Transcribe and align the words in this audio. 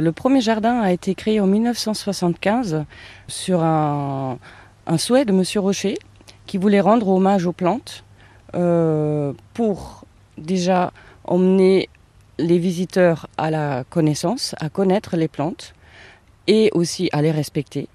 Le 0.00 0.12
premier 0.12 0.40
jardin 0.40 0.80
a 0.80 0.92
été 0.92 1.16
créé 1.16 1.40
en 1.40 1.48
1975 1.48 2.84
sur 3.26 3.64
un, 3.64 4.38
souhait 4.96 5.24
de 5.24 5.32
M. 5.32 5.42
Rocher 5.56 5.98
qui 6.46 6.56
voulait 6.56 6.78
rendre 6.80 7.08
hommage 7.08 7.46
aux 7.46 7.52
plantes 7.52 8.04
euh, 8.54 9.32
pour 9.54 10.04
déjà 10.36 10.92
emmener 11.24 11.88
les 12.38 12.58
visiteurs 12.58 13.26
à 13.38 13.50
la 13.50 13.82
connaissance, 13.90 14.54
à 14.60 14.68
connaître 14.68 15.16
les 15.16 15.26
plantes 15.26 15.74
et 16.46 16.70
aussi 16.74 17.08
à 17.10 17.20
les 17.20 17.32
respecter. 17.32 17.88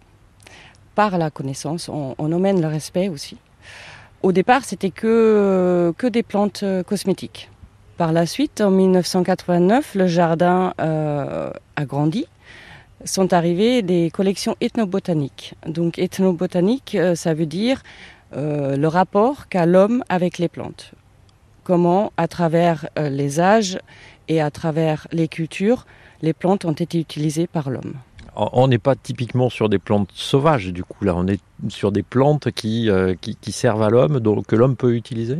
Par 0.95 1.17
la 1.17 1.31
connaissance, 1.31 1.87
on, 1.87 2.15
on 2.17 2.33
emmène 2.33 2.59
le 2.59 2.67
respect 2.67 3.07
aussi. 3.07 3.37
Au 4.23 4.33
départ, 4.33 4.65
c'était 4.65 4.91
que, 4.91 5.93
que 5.97 6.07
des 6.07 6.23
plantes 6.23 6.65
cosmétiques. 6.85 7.49
Par 8.03 8.11
la 8.11 8.25
suite, 8.25 8.59
en 8.59 8.69
1989, 8.69 9.95
le 9.95 10.07
jardin 10.07 10.73
euh, 10.81 11.49
a 11.77 11.85
grandi. 11.85 12.25
Sont 13.05 13.31
arrivées 13.31 13.81
des 13.81 14.11
collections 14.11 14.57
ethnobotaniques. 14.59 15.53
Donc 15.65 15.97
ethnobotanique, 15.97 16.95
euh, 16.95 17.15
ça 17.15 17.33
veut 17.33 17.45
dire 17.45 17.81
euh, 18.35 18.75
le 18.75 18.87
rapport 18.89 19.47
qu'a 19.47 19.65
l'homme 19.65 20.03
avec 20.09 20.37
les 20.37 20.49
plantes. 20.49 20.91
Comment, 21.63 22.11
à 22.17 22.27
travers 22.27 22.89
les 22.97 23.39
âges 23.39 23.79
et 24.27 24.41
à 24.41 24.51
travers 24.51 25.07
les 25.13 25.29
cultures, 25.29 25.85
les 26.21 26.33
plantes 26.33 26.65
ont 26.65 26.73
été 26.73 26.99
utilisées 26.99 27.47
par 27.47 27.69
l'homme. 27.69 27.93
On 28.35 28.67
n'est 28.67 28.79
pas 28.79 28.97
typiquement 28.97 29.49
sur 29.49 29.69
des 29.69 29.79
plantes 29.79 30.09
sauvages, 30.13 30.73
du 30.73 30.83
coup, 30.83 31.05
là, 31.05 31.13
on 31.15 31.25
est 31.25 31.39
sur 31.69 31.93
des 31.93 32.03
plantes 32.03 32.51
qui, 32.51 32.89
servent 33.49 33.83
à 33.83 33.89
l'homme, 33.89 34.21
que 34.45 34.57
l'homme 34.57 34.75
peut 34.75 34.93
utiliser? 34.93 35.37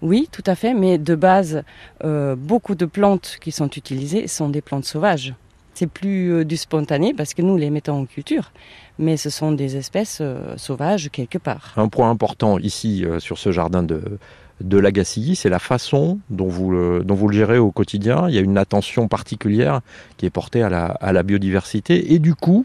Oui, 0.00 0.28
tout 0.30 0.44
à 0.46 0.54
fait, 0.54 0.74
mais 0.74 0.96
de 0.98 1.14
base, 1.14 1.62
euh, 2.04 2.36
beaucoup 2.36 2.74
de 2.74 2.86
plantes 2.86 3.38
qui 3.40 3.50
sont 3.50 3.68
utilisées 3.68 4.28
sont 4.28 4.48
des 4.48 4.60
plantes 4.60 4.84
sauvages. 4.84 5.34
C'est 5.74 5.88
plus 5.88 6.32
euh, 6.32 6.44
du 6.44 6.56
spontané 6.56 7.14
parce 7.14 7.34
que 7.34 7.42
nous 7.42 7.56
les 7.56 7.70
mettons 7.70 8.00
en 8.00 8.04
culture, 8.04 8.52
mais 8.98 9.16
ce 9.16 9.30
sont 9.30 9.52
des 9.52 9.76
espèces 9.76 10.18
euh, 10.20 10.56
sauvages 10.56 11.08
quelque 11.10 11.38
part. 11.38 11.74
Un 11.76 11.88
point 11.88 12.10
important 12.10 12.58
ici 12.58 13.04
sur 13.18 13.38
ce 13.38 13.50
jardin 13.50 13.82
de, 13.82 14.18
de 14.60 14.78
l'Agacilly, 14.78 15.36
c'est 15.36 15.48
la 15.48 15.58
façon 15.58 16.18
dont 16.30 16.48
vous, 16.48 16.70
le, 16.70 17.02
dont 17.04 17.14
vous 17.14 17.28
le 17.28 17.34
gérez 17.34 17.58
au 17.58 17.70
quotidien. 17.70 18.28
Il 18.28 18.34
y 18.34 18.38
a 18.38 18.40
une 18.40 18.58
attention 18.58 19.08
particulière 19.08 19.80
qui 20.16 20.26
est 20.26 20.30
portée 20.30 20.62
à 20.62 20.68
la, 20.68 20.86
à 20.86 21.12
la 21.12 21.22
biodiversité 21.22 22.12
et 22.12 22.18
du 22.18 22.34
coup, 22.34 22.64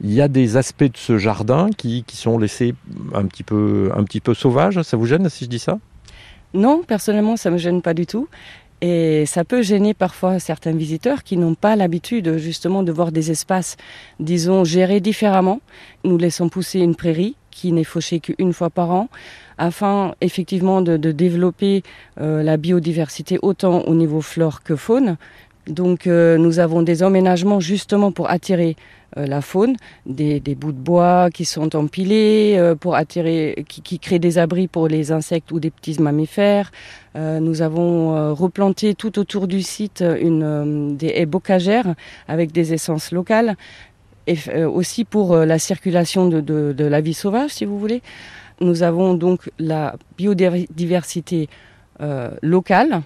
il 0.00 0.12
y 0.12 0.20
a 0.20 0.28
des 0.28 0.56
aspects 0.56 0.84
de 0.84 0.96
ce 0.96 1.18
jardin 1.18 1.70
qui, 1.76 2.04
qui 2.04 2.16
sont 2.16 2.38
laissés 2.38 2.74
un 3.14 3.24
petit, 3.26 3.42
peu, 3.42 3.90
un 3.96 4.04
petit 4.04 4.20
peu 4.20 4.34
sauvages. 4.34 4.80
Ça 4.82 4.96
vous 4.96 5.06
gêne 5.06 5.28
si 5.28 5.44
je 5.44 5.50
dis 5.50 5.58
ça? 5.58 5.78
Non, 6.54 6.82
personnellement, 6.86 7.36
ça 7.36 7.50
ne 7.50 7.54
me 7.54 7.58
gêne 7.58 7.82
pas 7.82 7.94
du 7.94 8.06
tout. 8.06 8.28
Et 8.80 9.26
ça 9.26 9.44
peut 9.44 9.62
gêner 9.62 9.92
parfois 9.92 10.38
certains 10.38 10.72
visiteurs 10.72 11.24
qui 11.24 11.36
n'ont 11.36 11.54
pas 11.54 11.74
l'habitude 11.74 12.36
justement 12.36 12.84
de 12.84 12.92
voir 12.92 13.10
des 13.10 13.32
espaces, 13.32 13.76
disons, 14.20 14.62
gérés 14.64 15.00
différemment. 15.00 15.60
Nous 16.04 16.16
laissons 16.16 16.48
pousser 16.48 16.78
une 16.78 16.94
prairie 16.94 17.34
qui 17.50 17.72
n'est 17.72 17.82
fauchée 17.82 18.20
qu'une 18.20 18.52
fois 18.52 18.70
par 18.70 18.92
an, 18.92 19.08
afin 19.58 20.14
effectivement 20.20 20.80
de, 20.80 20.96
de 20.96 21.10
développer 21.10 21.82
euh, 22.20 22.44
la 22.44 22.56
biodiversité 22.56 23.40
autant 23.42 23.80
au 23.80 23.96
niveau 23.96 24.20
flore 24.20 24.62
que 24.62 24.76
faune. 24.76 25.16
Donc 25.68 26.06
euh, 26.06 26.38
nous 26.38 26.58
avons 26.58 26.82
des 26.82 27.02
emménagements 27.02 27.60
justement 27.60 28.10
pour 28.10 28.30
attirer 28.30 28.76
euh, 29.16 29.26
la 29.26 29.42
faune, 29.42 29.76
des, 30.06 30.40
bouts 30.54 30.72
de 30.72 30.78
bois 30.78 31.28
qui 31.30 31.44
sont 31.44 31.76
empilés 31.76 32.56
euh, 32.56 32.74
pour 32.74 32.94
attirer, 32.94 33.64
qui, 33.68 33.98
créent 33.98 34.18
des 34.18 34.38
abris 34.38 34.66
pour 34.66 34.88
les 34.88 35.12
insectes 35.12 35.52
ou 35.52 35.60
des 35.60 35.70
petits 35.70 36.00
mammifères. 36.00 36.72
Nous 37.16 37.62
avons 37.62 38.32
replanté 38.32 38.94
tout 38.94 39.18
autour 39.18 39.48
du 39.48 39.60
site 39.62 40.04
une, 40.20 40.96
des 40.96 41.08
haies 41.16 41.26
bocagères 41.26 41.96
avec 42.28 42.52
des 42.52 42.74
essences 42.74 43.10
locales 43.10 43.56
et 44.28 44.36
aussi 44.62 45.04
pour 45.04 45.34
la 45.36 45.58
circulation 45.58 46.28
de 46.28 46.84
la 46.84 47.00
vie 47.00 47.14
sauvage, 47.14 47.50
si 47.50 47.64
vous 47.64 47.76
voulez. 47.76 48.02
Nous 48.60 48.84
avons 48.84 49.14
donc 49.14 49.50
la 49.58 49.96
biodiversité 50.16 51.48
locale 52.40 53.02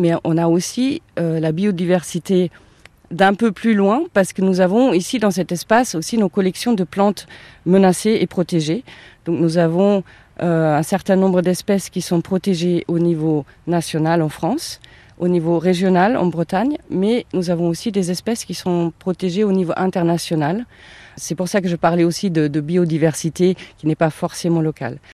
mais 0.00 0.12
on 0.24 0.36
a 0.36 0.48
aussi 0.48 1.02
euh, 1.18 1.38
la 1.38 1.52
biodiversité 1.52 2.50
d'un 3.10 3.34
peu 3.34 3.52
plus 3.52 3.74
loin 3.74 4.04
parce 4.14 4.32
que 4.32 4.42
nous 4.42 4.60
avons 4.60 4.92
ici 4.92 5.18
dans 5.18 5.30
cet 5.30 5.52
espace 5.52 5.94
aussi 5.94 6.16
nos 6.16 6.28
collections 6.28 6.72
de 6.72 6.84
plantes 6.84 7.26
menacées 7.66 8.18
et 8.20 8.26
protégées. 8.26 8.84
Donc 9.26 9.38
nous 9.38 9.58
avons 9.58 10.04
euh, 10.42 10.76
un 10.76 10.82
certain 10.82 11.16
nombre 11.16 11.42
d'espèces 11.42 11.90
qui 11.90 12.00
sont 12.00 12.20
protégées 12.20 12.84
au 12.88 12.98
niveau 12.98 13.44
national 13.66 14.22
en 14.22 14.28
France, 14.28 14.80
au 15.18 15.28
niveau 15.28 15.58
régional 15.58 16.16
en 16.16 16.26
Bretagne, 16.26 16.78
mais 16.88 17.26
nous 17.34 17.50
avons 17.50 17.68
aussi 17.68 17.92
des 17.92 18.10
espèces 18.10 18.44
qui 18.44 18.54
sont 18.54 18.92
protégées 18.98 19.44
au 19.44 19.52
niveau 19.52 19.72
international. 19.76 20.64
C'est 21.16 21.34
pour 21.34 21.48
ça 21.48 21.60
que 21.60 21.68
je 21.68 21.76
parlais 21.76 22.04
aussi 22.04 22.30
de, 22.30 22.46
de 22.46 22.60
biodiversité 22.60 23.56
qui 23.76 23.86
n'est 23.86 23.96
pas 23.96 24.10
forcément 24.10 24.62
locale. 24.62 24.98